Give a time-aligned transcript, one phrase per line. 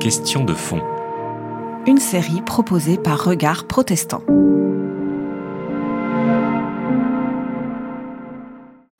[0.00, 0.82] Question de fond.
[1.86, 4.24] Une série proposée par Regard Protestant.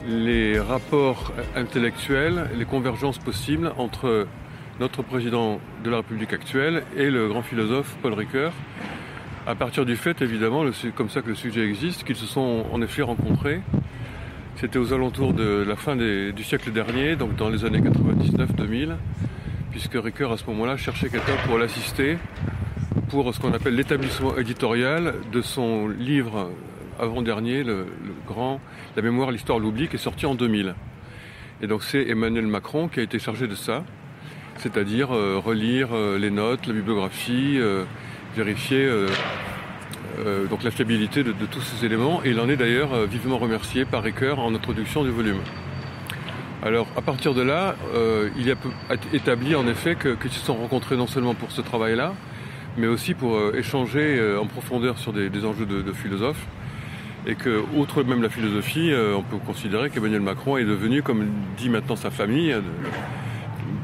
[0.07, 4.29] Les rapports intellectuels, les convergences possibles entre
[4.79, 8.53] notre président de la République actuelle et le grand philosophe Paul Ricoeur,
[9.49, 10.63] à partir du fait, évidemment,
[10.95, 13.63] comme ça que le sujet existe, qu'ils se sont en effet rencontrés.
[14.55, 18.95] C'était aux alentours de la fin du siècle dernier, donc dans les années 99-2000,
[19.71, 22.19] puisque Ricoeur, à ce moment-là, cherchait quelqu'un pour l'assister
[23.09, 26.51] pour ce qu'on appelle l'établissement éditorial de son livre
[26.99, 27.87] avant-dernier, le,
[28.27, 28.61] grand
[28.97, 30.75] La mémoire, l'histoire, l'oubli, qui est sorti en 2000.
[31.63, 33.85] Et donc c'est Emmanuel Macron qui a été chargé de ça,
[34.57, 37.85] c'est-à-dire euh, relire euh, les notes, la bibliographie, euh,
[38.37, 38.89] vérifier
[40.51, 42.21] donc la fiabilité de, tous ces éléments.
[42.25, 45.41] Et il en est d'ailleurs vivement remercié par Ricoeur en introduction du volume.
[46.63, 47.77] Alors à partir de là,
[48.37, 48.55] il a
[49.13, 52.15] établi en effet qu'ils se sont rencontrés non seulement pour ce travail-là,
[52.77, 56.45] mais aussi pour échanger en profondeur sur des, enjeux de, philosophes
[57.27, 61.69] et que, outre même la philosophie, on peut considérer qu'Emmanuel Macron est devenu, comme dit
[61.69, 62.57] maintenant sa famille,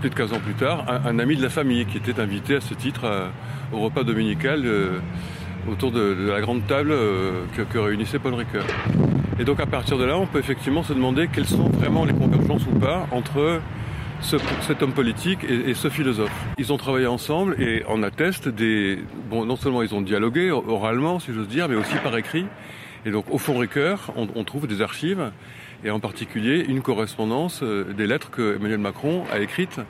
[0.01, 2.61] plus de 15 ans plus tard, un, ami de la famille qui était invité à
[2.61, 3.31] ce titre
[3.73, 4.99] au repas dominical euh,
[5.71, 8.65] autour de, la grande table euh, que, réunissait Paul Ricoeur.
[9.39, 12.13] Et donc à partir de là, on peut effectivement se demander quelles sont vraiment les
[12.13, 13.61] convergences ou pas entre
[14.21, 16.33] cet homme politique et, ce philosophe.
[16.57, 18.99] Ils ont travaillé ensemble et en attestent des...
[19.29, 22.47] Bon, non seulement ils ont dialogué oralement, si j'ose dire, mais aussi par écrit.
[23.05, 25.31] Et donc au fond Ricoeur, on, on trouve des archives
[25.85, 29.81] et en particulier une correspondance euh, des lettres que Emmanuel Macron a écrites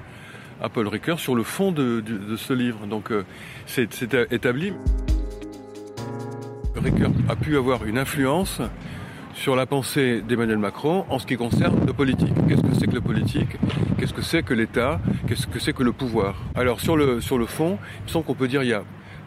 [0.61, 2.03] à Paul Ricoeur sur le fond de,
[2.37, 2.87] ce livre.
[2.87, 3.25] Donc euh,
[3.67, 4.73] c'est établi.
[6.75, 8.61] Ricoeur a pu avoir une influence
[9.35, 12.33] sur la pensée d'Emmanuel Macron en ce qui concerne le politique.
[12.49, 13.59] Qu'est-ce que c'est que le politique?
[13.99, 15.01] Qu'est-ce que c'est que l'État?
[15.27, 16.37] Qu'est-ce que c'est que le pouvoir?
[16.55, 18.83] Alors sur le, sur le fond, il me semble qu'on peut dire il y a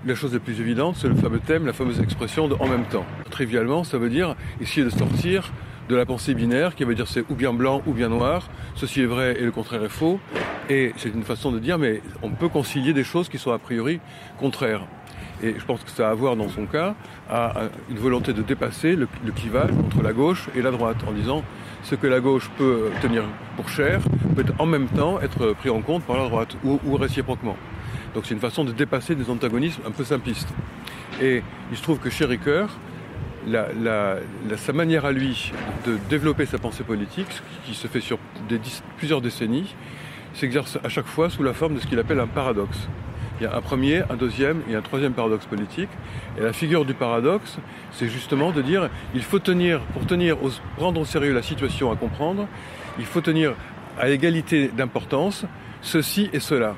[0.06, 2.86] la chose la plus évidente, c'est le fameux thème, la fameuse expression de en même
[2.86, 3.06] temps.
[3.30, 5.52] Trivialement, ça veut dire essayer de sortir
[5.90, 9.02] de la pensée binaire qui veut dire c'est ou bien blanc ou bien noir, ceci
[9.02, 10.20] est vrai et le contraire est faux.
[10.70, 13.60] Et c'est une façon de dire, mais on peut concilier des choses qui sont a
[13.60, 14.00] priori
[14.40, 14.86] contraires.
[15.44, 16.96] Et je pense que ça a à voir dans son cas
[17.30, 17.54] à
[17.90, 21.44] une volonté de dépasser le, clivage entre la gauche et la droite, en disant
[21.84, 23.24] ce que la gauche peut tenir
[23.56, 24.02] pour cher
[24.36, 27.56] peut en même temps être pris en compte par la droite, ou, réciproquement.
[28.16, 30.50] Donc c'est une façon de dépasser des antagonismes un peu simplistes.
[31.22, 32.70] Et il se trouve que chez Ricoeur,
[33.48, 35.52] sa manière à lui
[35.86, 37.30] de développer sa pensée politique,
[37.66, 38.18] qui se fait sur
[38.98, 39.76] plusieurs décennies,
[40.34, 42.88] s'exerce à chaque fois sous la forme de ce qu'il appelle un paradoxe.
[43.40, 45.90] Il y a un premier, un deuxième et un troisième paradoxe politique.
[46.38, 47.58] Et la figure du paradoxe,
[47.92, 50.38] c'est justement de dire il faut tenir, pour tenir,
[50.76, 52.48] prendre au sérieux la situation à comprendre,
[52.98, 53.54] il faut tenir
[54.00, 55.46] à égalité d'importance
[55.82, 56.76] ceci et cela.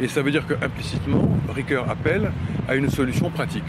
[0.00, 2.32] Et ça veut dire que implicitement, Ricoeur appelle
[2.68, 3.64] à une solution pratique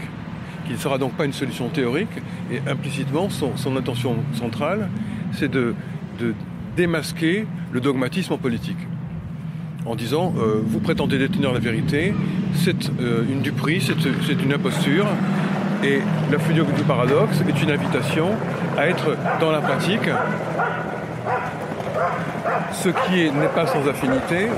[0.66, 4.88] qui ne sera donc pas une solution théorique, et implicitement, son, intention centrale,
[5.32, 5.74] c'est de,
[6.76, 8.78] démasquer le dogmatisme politique.
[9.84, 12.14] En disant, euh, vous prétendez détenir la vérité,
[12.54, 15.06] c'est euh, une duperie, c'est une imposture,
[15.82, 16.00] et
[16.30, 18.28] la figure du paradoxe est une invitation
[18.78, 20.08] à être dans la pratique.
[22.72, 24.48] Ce qui n'est pas sans affinité,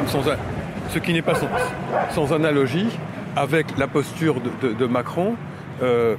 [0.90, 1.34] ce qui n'est pas
[2.10, 2.88] sans, analogie
[3.34, 5.36] avec la posture de Macron,
[5.82, 6.16] euh,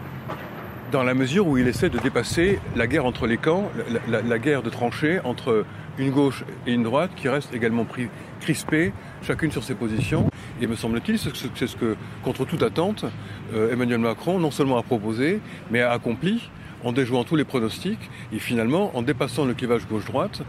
[0.95, 3.69] dans la mesure où il essaie de dépasser la guerre entre les camps,
[4.07, 5.65] la, guerre de tranchées entre
[5.97, 7.85] une gauche et une droite qui restent également
[8.39, 10.29] crispées, chacune sur ses positions.
[10.61, 13.03] Et me semble-t-il, c'est ce que, contre toute attente,
[13.53, 16.49] euh, Emmanuel Macron non seulement a proposé, mais a accompli
[16.85, 20.43] en déjouant tous les pronostics et finalement en dépassant le clivage gauche-droite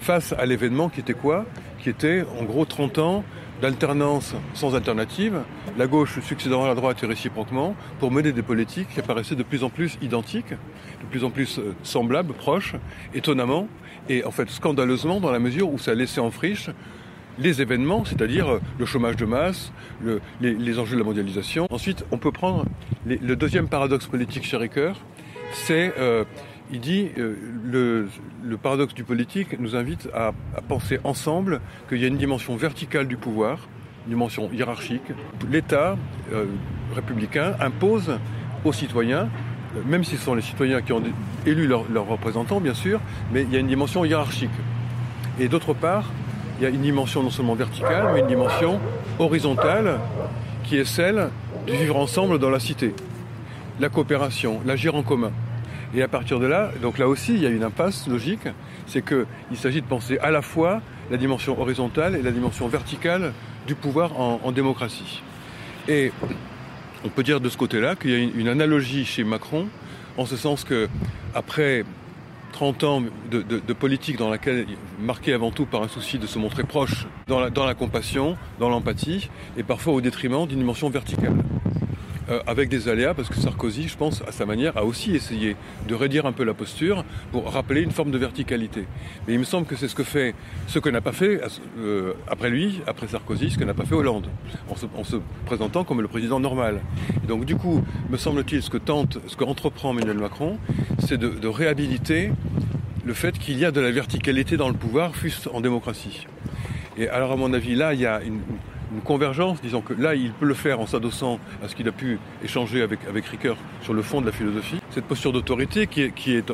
[0.00, 1.46] face à l'événement qui était quoi?
[1.78, 3.24] Qui était en gros 30 ans
[3.62, 5.42] d'alternance sans alternative,
[5.78, 9.44] la gauche succédant à la droite et réciproquement, pour mener des politiques qui apparaissaient de
[9.44, 12.74] plus en plus identiques, de plus en plus euh, semblables, proches,
[13.14, 13.68] étonnamment,
[14.08, 16.70] et en fait scandaleusement dans la mesure où ça laissait en friche
[17.38, 19.72] les événements, c'est-à-dire euh, le chômage de masse,
[20.40, 21.68] les, enjeux de la mondialisation.
[21.70, 22.64] Ensuite, on peut prendre
[23.06, 24.96] le deuxième paradoxe politique chez Ricoeur,
[25.52, 26.24] c'est euh,
[26.70, 27.36] il dit euh,
[28.44, 30.32] le, paradoxe du politique nous invite à,
[30.68, 33.68] penser ensemble qu'il y a une dimension verticale du pouvoir,
[34.06, 35.02] une dimension hiérarchique.
[35.50, 35.96] L'État
[36.32, 36.46] euh,
[36.94, 38.18] républicain impose
[38.64, 39.28] aux citoyens,
[39.76, 41.02] euh, même si ce sont les citoyens qui ont
[41.46, 43.00] élu leurs représentants, bien sûr,
[43.32, 44.50] mais il y a une dimension hiérarchique.
[45.40, 46.10] Et d'autre part,
[46.58, 48.78] il y a une dimension non seulement verticale, mais une dimension
[49.18, 49.98] horizontale
[50.64, 51.28] qui est celle
[51.66, 52.94] du vivre ensemble dans la cité.
[53.80, 55.32] La coopération, l'agir en commun.
[55.94, 58.48] Et à partir de là, donc là aussi, il y a une impasse logique,
[58.86, 60.80] c'est qu'il s'agit de penser à la fois
[61.10, 63.32] la dimension horizontale et la dimension verticale
[63.66, 65.22] du pouvoir en, démocratie.
[65.88, 66.12] Et
[67.04, 69.68] on peut dire de ce côté-là qu'il y a une, analogie chez Macron,
[70.16, 70.88] en ce sens que
[71.34, 71.84] après
[72.52, 74.66] 30 ans de, politique dans laquelle
[74.98, 79.28] marqué avant tout par un souci de se montrer proche dans la compassion, dans l'empathie,
[79.58, 81.34] et parfois au détriment d'une dimension verticale.
[82.32, 85.56] Euh, avec des aléas, parce que Sarkozy, je pense, à sa manière, a aussi essayé
[85.86, 88.86] de réduire un peu la posture pour rappeler une forme de verticalité.
[89.26, 90.34] Mais il me semble que c'est ce que fait,
[90.66, 91.40] ce que n'a pas fait
[91.78, 94.28] euh, après lui, après Sarkozy, ce que n'a pas fait Hollande,
[94.68, 96.80] en se, présentant comme le président normal.
[97.28, 100.58] donc du coup, me semble-t-il, ce que tente, ce que entreprend Emmanuel Macron,
[101.00, 102.30] c'est de, réhabiliter
[103.04, 106.26] le fait qu'il y a de la verticalité dans le pouvoir, fût en démocratie.
[106.96, 108.40] Et alors, à mon avis, là, il y a une,
[108.94, 109.60] une convergence.
[109.62, 112.82] Disons que là, il peut le faire en s'adossant à ce qu'il a pu échanger
[112.82, 114.80] avec, avec Ricoeur sur le fond de la philosophie.
[114.90, 116.52] Cette posture d'autorité qui est,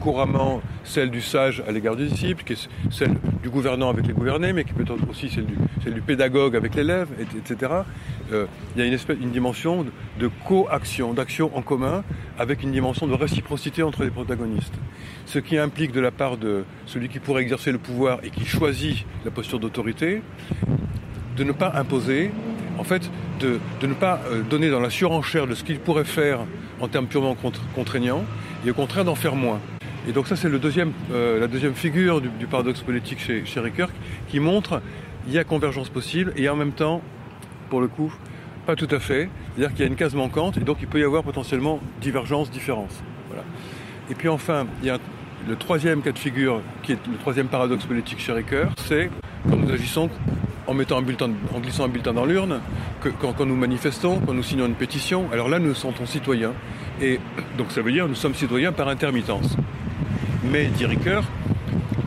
[0.00, 4.12] couramment celle du sage à l'égard des disciples, qui est celle du gouvernant avec les
[4.12, 7.72] gouvernés, mais qui peut être aussi celle du, celle du pédagogue avec l'élève, etc.
[8.32, 9.86] Euh, il y a une, espèce, une dimension
[10.20, 12.04] de co-action, d'action en commun,
[12.38, 14.74] avec une dimension de réciprocité entre les protagonistes.
[15.24, 18.44] Ce qui implique de la part de celui qui pourrait exercer le pouvoir et qui
[18.44, 20.20] choisit la posture d'autorité,
[21.36, 22.30] de ne pas imposer,
[22.78, 23.10] en fait,
[23.40, 26.40] de, ne pas euh, donner dans la surenchère de ce qu'il pourrait faire
[26.80, 27.36] en termes purement
[27.74, 28.24] contraignants,
[28.66, 29.60] et au contraire d'en faire moins.
[30.08, 33.90] Et donc ça, c'est euh, la deuxième figure du, paradoxe politique chez, chez Ricoeur,
[34.28, 34.80] qui montre
[35.26, 37.00] il y a convergence possible, et en même temps,
[37.70, 38.12] pour le coup,
[38.66, 39.28] pas tout à fait.
[39.54, 42.50] C'est-à-dire qu'il y a une case manquante, et donc il peut y avoir potentiellement divergence,
[42.50, 43.02] différence.
[43.28, 43.44] Voilà.
[44.10, 44.98] Et puis enfin, il y a
[45.48, 49.10] le troisième cas de figure, qui est le troisième paradoxe politique chez Ricoeur, c'est
[49.48, 50.08] quand nous agissons
[50.66, 52.60] en, mettant un bulletin, en glissant un bulletin dans l'urne,
[53.20, 56.52] quand, nous manifestons, quand nous signons une pétition, alors là nous sentons citoyens.
[57.02, 57.20] Et
[57.58, 59.56] donc ça veut dire nous sommes citoyens par intermittence.
[60.50, 61.24] Mais, dit Ricoeur,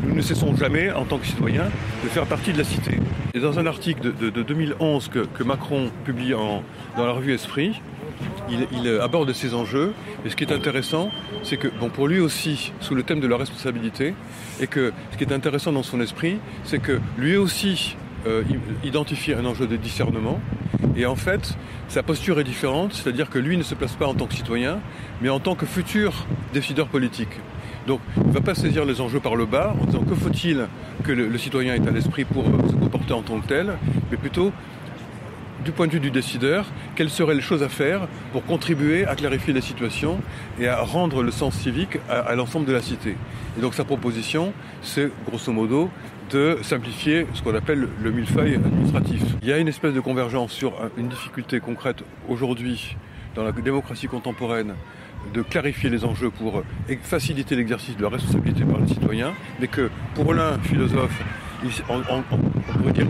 [0.03, 1.69] nous ne cessons jamais, en tant que citoyens,
[2.03, 2.91] de faire partie de la cité.
[3.33, 6.63] Et dans un article de, 2011 que, Macron publie dans
[7.05, 7.81] la revue Esprit,
[8.49, 9.93] il, aborde ces enjeux.
[10.25, 11.09] Et ce qui est intéressant,
[11.43, 14.13] c'est que, bon, pour lui aussi, sous le thème de la responsabilité,
[14.59, 17.95] et que ce qui est intéressant dans son esprit, c'est que lui aussi
[18.27, 18.43] euh,
[18.83, 20.39] identifie un enjeu de discernement.
[20.95, 21.57] Et en fait,
[21.87, 24.79] sa posture est différente, c'est-à-dire que lui ne se place pas en tant que citoyen,
[25.21, 27.39] mais en tant que futur décideur politique.
[27.87, 30.67] Donc, il ne va pas saisir les enjeux par le bas en disant que faut-il
[31.03, 33.77] que le, citoyen ait à l'esprit pour se comporter en tant que tel,
[34.11, 34.51] mais plutôt
[35.63, 36.65] du point de vue du décideur,
[36.95, 40.19] quelles seraient les choses à faire pour contribuer à clarifier la situation
[40.59, 43.15] et à rendre le sens civique à, l'ensemble de la cité.
[43.57, 45.89] Et donc sa proposition, c'est grosso modo
[46.29, 49.21] de simplifier ce qu'on appelle le millefeuille administratif.
[49.41, 52.97] Il y a une espèce de convergence sur une difficulté concrète aujourd'hui
[53.35, 54.73] dans la démocratie contemporaine
[55.33, 56.63] de clarifier les enjeux pour
[57.01, 61.21] faciliter l'exercice de la responsabilité par les citoyens, mais que pour l'un, philosophe,
[61.63, 61.71] il,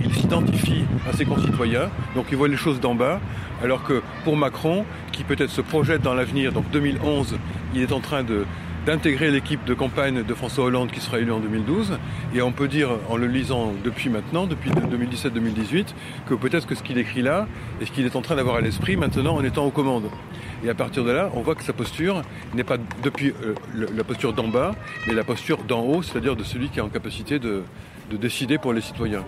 [0.04, 3.20] il s'identifie à ses concitoyens, donc il voit les choses d'en bas,
[3.64, 7.38] alors que pour Macron, qui peut-être se projette dans l'avenir, donc 2011,
[7.76, 8.46] il est en train de
[8.88, 12.00] d'intégrer l'équipe de campagne de François Hollande qui sera élu en 2012.
[12.34, 15.88] Et on peut dire, en le lisant depuis maintenant, depuis 2017-2018,
[16.26, 17.50] que peut-être que ce qu'il écrit là
[17.82, 20.10] est ce qu'il est en train d'avoir à l'esprit maintenant en étant aux commandes.
[20.64, 22.22] Et à partir de là, on voit que sa posture
[22.54, 23.56] n'est pas depuis euh,
[23.94, 24.74] la posture d'en bas,
[25.06, 27.64] mais la posture d'en haut, c'est-à-dire de celui qui est en capacité de,
[28.10, 29.26] de décider pour les citoyens.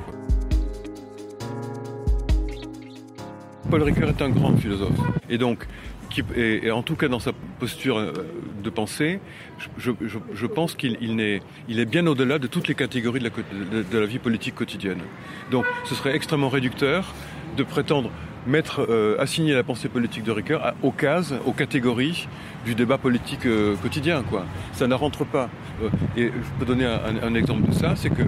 [3.69, 4.97] Paul Ricoeur est un grand philosophe.
[5.30, 5.68] Et donc,
[6.35, 8.13] et, en tout cas dans sa posture euh,
[8.63, 9.19] de pensée,
[9.78, 14.99] je, pense qu'il est, bien au-delà de toutes les catégories de la, vie politique quotidienne.
[15.51, 17.13] Donc ce serait extrêmement réducteur
[17.57, 18.11] de prétendre
[18.47, 22.28] mettre, euh, assigner la pensée politique de Ricoeur aux cases, aux catégories
[22.66, 24.23] du débat politique euh, quotidien.
[24.73, 25.49] Ça ne rentre pas.
[26.18, 28.23] Et je peux donner un, exemple de ça, c'est que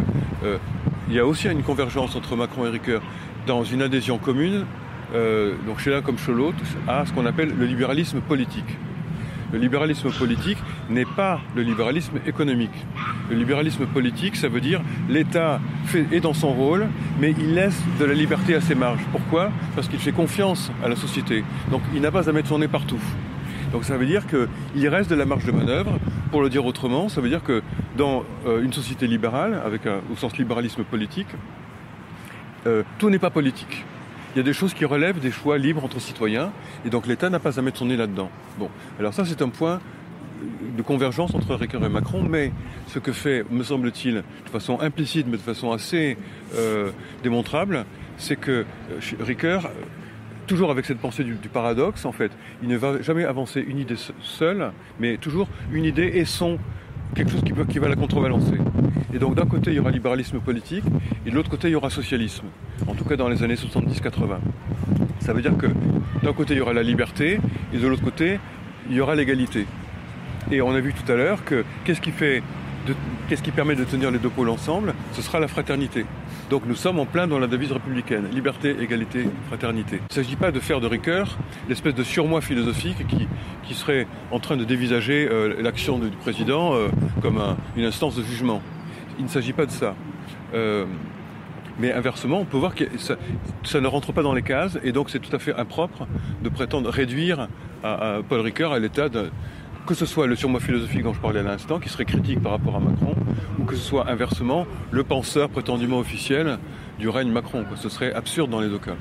[1.10, 3.02] il y a aussi une convergence entre Macron et Ricoeur
[3.46, 4.66] dans une adhésion commune,
[5.14, 8.78] donc chez l'un comme chez l'autre, à ce qu'on appelle le libéralisme politique.
[9.52, 10.58] Le libéralisme politique
[10.90, 12.72] n'est pas le libéralisme économique.
[13.30, 15.60] Le libéralisme politique, ça veut dire l'État
[16.12, 16.88] est dans son rôle,
[17.20, 19.04] mais il laisse de la liberté à ses marges.
[19.12, 19.52] Pourquoi?
[19.76, 21.44] Parce qu'il fait confiance à la société.
[21.70, 23.00] Donc il n'a pas à mettre son nez partout.
[23.74, 26.00] Donc ça veut dire qu'il reste de la marge de manœuvre.
[26.32, 27.62] Pour le dire autrement, ça veut dire que
[27.98, 31.28] dans euh, une société libérale, avec au sens libéralisme politique,
[32.68, 33.84] euh, tout n'est pas politique
[34.36, 36.52] il y a des choses qui relèvent des choix libres entre citoyens,
[36.86, 38.30] et donc l'État n'a pas à mettre son nez là-dedans.
[38.58, 38.70] Bon,
[39.00, 39.80] alors ça c'est un point
[40.76, 42.52] de convergence entre Ricoeur et Macron, mais
[42.88, 46.18] ce que fait, me semble-t-il, de façon implicite, mais de façon assez
[46.56, 46.92] euh,
[47.24, 47.86] démontrable,
[48.18, 48.52] c'est que
[48.92, 49.70] euh, Ricoeur,
[50.48, 53.96] toujours avec cette pensée du, paradoxe, en fait, il ne va jamais avancer une idée
[54.22, 56.58] seule, mais toujours une idée et son
[57.16, 58.58] quelque chose qui, qui va la contrebalancer.
[59.14, 60.86] Et donc d'un côté, il y aura libéralisme politique,
[61.26, 62.46] et de l'autre côté, il y aura socialisme.
[62.88, 64.38] en tout cas dans les années 70-80.
[65.20, 65.68] Ça veut dire que
[66.24, 67.40] d'un côté il y aura la liberté
[67.74, 68.40] et de l'autre côté
[68.90, 69.66] il y aura l'égalité.
[70.52, 72.42] Et on a vu tout à l'heure que qu'est-ce qui fait
[73.30, 74.96] qu'est-ce qui permet de tenir les deux pôles ensemble?
[75.14, 76.06] Ce sera la fraternité.
[76.50, 79.98] Donc nous sommes en plein dans la devise républicaine, liberté, égalité, fraternité.
[79.98, 81.38] Il ne s'agit pas de faire de Ricoeur
[81.70, 83.28] l'espèce de surmoi philosophique qui,
[83.64, 86.88] qui serait en train de dévisager euh, l'action du président euh,
[87.22, 87.40] comme
[87.78, 88.62] une instance de jugement.
[89.18, 89.96] Il ne s'agit pas de ça.
[90.54, 90.86] Euh,
[91.80, 95.10] mais inversement, on peut voir que ça, ne rentre pas dans les cases et donc
[95.10, 96.08] c'est tout à fait impropre
[96.44, 97.48] de prétendre réduire
[97.82, 99.32] Paul Ricoeur à l'état de,
[99.86, 102.52] que ce soit le surmoi philosophique dont je parlais à l'instant, qui serait critique par
[102.52, 103.16] rapport à Macron,
[103.60, 106.60] ou que ce soit inversement le penseur prétendument officiel
[107.00, 107.66] du règne Macron.
[107.76, 108.96] Ce serait absurde dans les deux cas.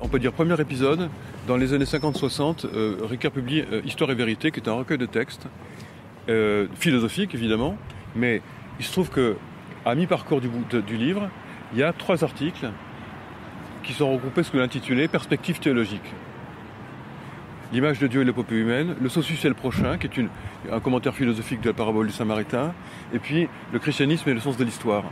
[0.00, 1.10] On peut dire premier épisode,
[1.46, 5.06] dans les années 50-60, euh, publie euh, Histoire et vérité, qui est un recueil de
[5.06, 5.46] textes,
[6.28, 7.76] euh, philosophiques évidemment,
[8.14, 8.42] mais
[8.78, 9.36] il se trouve que
[9.84, 11.28] à mi-parcours du, livre,
[11.72, 12.68] il y a trois articles
[13.82, 16.14] qui sont regroupés sous l'intitulé Perspective théologique
[17.72, 20.24] l'image de Dieu et l'épopée humaine, le socius et le prochain, qui est
[20.72, 22.72] un commentaire philosophique de la parabole du Samaritain,
[23.12, 25.04] et puis le christianisme et le sens de l'histoire.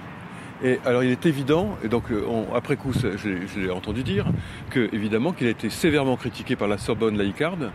[0.65, 4.27] Et alors il est évident, et donc euh, après coup je, l'ai entendu dire,
[4.71, 7.73] que évidemment qu'il a été sévèrement critiqué par la Sorbonne laïcarde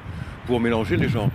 [0.48, 1.30] pour mélanger les genres.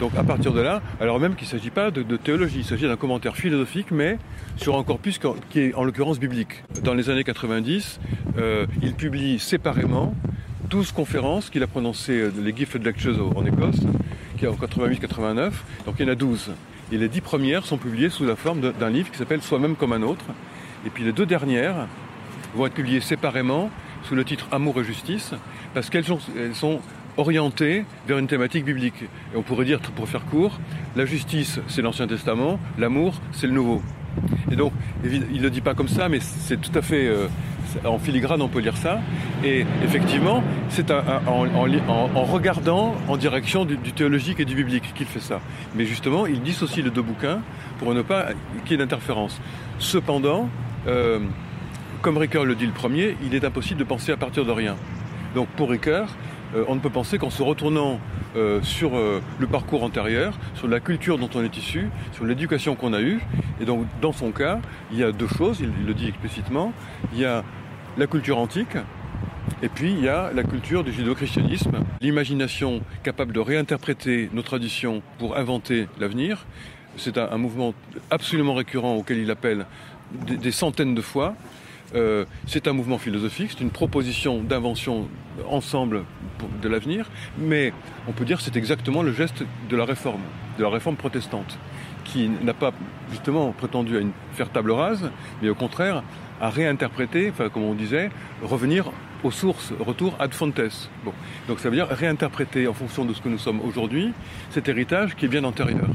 [0.00, 2.86] Donc à partir de là, alors même qu'il ne s'agit pas de, théologie, il s'agit
[2.86, 4.18] d'un commentaire philosophique, mais
[4.56, 5.18] sur un corpus
[5.50, 6.62] qui est en l'occurrence biblique.
[6.82, 8.00] Dans les années 90,
[8.38, 10.14] euh, il publie séparément
[10.70, 13.80] 12 conférences qu'il a prononcées, euh, les Gifted Lectures en Écosse,
[14.36, 15.52] qui est en 88-89.
[15.86, 16.52] Donc il y en a 12.
[16.92, 19.92] Et les 10 premières sont publiées sous la forme d'un livre qui s'appelle Soi-même comme
[19.92, 20.24] un autre.
[20.86, 21.86] Et puis les deux dernières
[22.54, 23.70] vont être publiées séparément
[24.04, 25.32] sous le titre Amour et justice,
[25.74, 26.80] parce qu'elles sont,
[27.18, 29.02] orientées vers une thématique biblique.
[29.02, 30.58] Et on pourrait dire, pour faire court,
[30.96, 33.82] la justice, c'est l'Ancien Testament, l'amour, c'est le Nouveau.
[34.50, 34.72] Et donc,
[35.04, 37.26] il ne le dit pas comme ça, mais c'est tout à fait euh,
[37.84, 39.00] en filigrane, on peut lire ça.
[39.44, 45.40] Et effectivement, c'est en, regardant en direction du, théologique et du biblique qu'il fait ça.
[45.74, 47.40] Mais justement, il dissocie les deux bouquins
[47.78, 48.28] pour ne pas
[48.64, 49.40] qu'il y ait d'interférence.
[49.78, 50.48] Cependant,
[50.86, 51.20] euh,
[52.00, 54.76] comme Ricoeur le dit le premier, il est impossible de penser à partir de rien.
[55.34, 56.08] Donc pour Ricoeur,
[56.54, 58.00] euh, on ne peut penser qu'en se retournant
[58.36, 62.92] euh, sur le parcours antérieur, sur la culture dont on est issu, sur l'éducation qu'on
[62.92, 63.20] a eue.
[63.60, 64.60] Et donc, dans son cas,
[64.92, 66.72] il y a deux choses, il le dit explicitement.
[67.12, 67.44] Il y a
[67.96, 68.76] la culture antique,
[69.62, 75.02] et puis il y a la culture du judéo-christianisme, l'imagination capable de réinterpréter nos traditions
[75.18, 76.46] pour inventer l'avenir.
[76.96, 77.74] C'est un, mouvement
[78.10, 79.66] absolument récurrent auquel il appelle
[80.12, 81.34] des, centaines de fois.
[81.94, 85.08] Euh, c'est un mouvement philosophique, c'est une proposition d'invention
[85.48, 86.04] ensemble
[86.60, 87.72] de l'avenir, mais
[88.06, 90.22] on peut dire que c'est exactement le geste de la réforme,
[90.58, 91.58] de la réforme protestante,
[92.04, 92.72] qui n'a pas
[93.10, 95.10] justement prétendu à une, faire table rase,
[95.42, 96.02] mais au contraire
[96.40, 98.10] à réinterpréter, enfin, comme on disait,
[98.42, 98.92] revenir
[99.24, 100.60] aux sources, retour ad fontes.
[101.48, 104.12] Donc ça veut dire réinterpréter en fonction de ce que nous sommes aujourd'hui,
[104.50, 105.88] cet héritage qui est bien antérieur.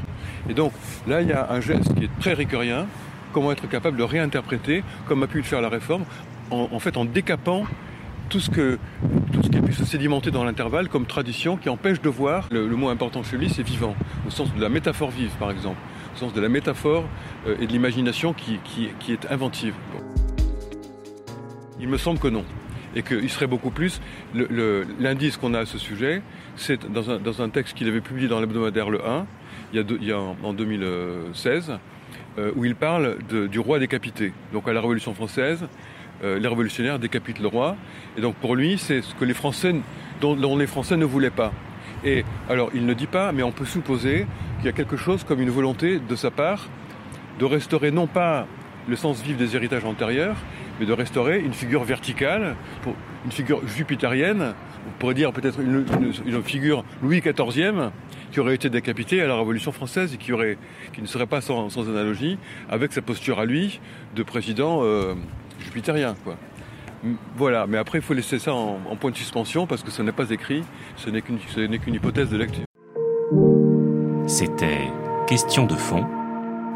[0.48, 0.72] Et donc
[1.06, 2.86] là, il y a un geste qui est très ricurien,
[3.34, 6.04] comment être capable de réinterpréter, comme a pu le faire la réforme,
[6.50, 7.64] en, fait en décapant
[8.30, 12.48] tout ce, qui a pu se sédimenter dans l'intervalle comme tradition qui empêche de voir,
[12.50, 13.94] le, mot important chez lui, c'est vivant,
[14.26, 15.78] au sens de la métaphore vive par exemple,
[16.14, 17.04] au sens de la métaphore
[17.46, 18.58] euh, et de l'imagination qui,
[19.12, 19.74] est inventive.
[21.80, 22.44] Il me semble que non.
[22.96, 24.00] Et qu'il serait beaucoup plus.
[25.00, 26.22] L'indice qu'on a à ce sujet,
[26.54, 29.26] c'est dans un, texte qu'il avait publié dans l'hebdomadaire Le 1,
[29.72, 31.72] il y a, en 2016,
[32.38, 34.32] euh, où il parle du roi décapité.
[34.52, 35.66] Donc à la Révolution française,
[36.22, 37.76] euh, les révolutionnaires décapitent le roi.
[38.16, 39.74] Et donc pour lui, c'est ce que les Français,
[40.20, 41.52] dont, dont, les Français ne voulaient pas.
[42.04, 44.26] Et alors il ne dit pas, mais on peut supposer
[44.56, 46.68] qu'il y a quelque chose comme une volonté de sa part
[47.38, 48.46] de restaurer non pas
[48.88, 50.36] le sens vif des héritages antérieurs,
[50.78, 52.56] mais de restaurer une figure verticale,
[53.24, 54.54] une figure jupitérienne,
[54.86, 55.84] on pourrait dire peut-être une,
[56.42, 57.90] figure Louis XIVe,
[58.32, 60.58] qui aurait été décapité à la Révolution française et qui, aurait,
[60.92, 62.38] qui ne serait pas sans, analogie
[62.68, 63.80] avec sa posture à lui
[64.14, 65.14] de président euh,
[65.60, 66.14] jupitérien.
[66.24, 66.36] Quoi.
[67.36, 70.12] Voilà, mais après il faut laisser ça en, point de suspension parce que ce n'est
[70.12, 70.62] pas écrit,
[70.96, 72.64] ce n'est qu'une hypothèse de lecture.
[74.26, 74.88] C'était
[75.26, 76.04] Question de fond,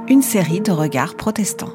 [0.08, 1.74] une série de regards protestants.